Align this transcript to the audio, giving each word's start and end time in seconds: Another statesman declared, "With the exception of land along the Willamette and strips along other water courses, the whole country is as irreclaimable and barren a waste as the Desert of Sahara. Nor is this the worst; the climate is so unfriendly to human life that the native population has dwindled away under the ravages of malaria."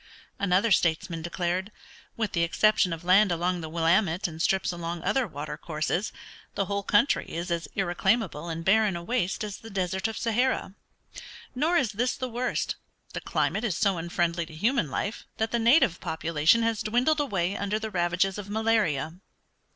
Another 0.39 0.71
statesman 0.71 1.21
declared, 1.21 1.71
"With 2.17 2.31
the 2.31 2.41
exception 2.41 2.91
of 2.91 3.03
land 3.03 3.31
along 3.31 3.61
the 3.61 3.69
Willamette 3.69 4.27
and 4.27 4.41
strips 4.41 4.71
along 4.71 5.03
other 5.03 5.27
water 5.27 5.57
courses, 5.57 6.11
the 6.55 6.65
whole 6.65 6.81
country 6.81 7.25
is 7.29 7.51
as 7.51 7.67
irreclaimable 7.75 8.49
and 8.49 8.65
barren 8.65 8.95
a 8.95 9.03
waste 9.03 9.43
as 9.43 9.57
the 9.57 9.69
Desert 9.69 10.07
of 10.07 10.17
Sahara. 10.17 10.73
Nor 11.53 11.77
is 11.77 11.91
this 11.91 12.15
the 12.15 12.27
worst; 12.29 12.77
the 13.13 13.21
climate 13.21 13.63
is 13.63 13.77
so 13.77 13.99
unfriendly 13.99 14.47
to 14.47 14.55
human 14.55 14.89
life 14.89 15.27
that 15.37 15.51
the 15.51 15.59
native 15.59 15.99
population 15.99 16.63
has 16.63 16.81
dwindled 16.81 17.19
away 17.19 17.55
under 17.55 17.77
the 17.77 17.91
ravages 17.91 18.39
of 18.39 18.49
malaria." 18.49 19.13